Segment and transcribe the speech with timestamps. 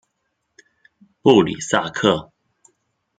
[1.21, 2.31] 布里萨克。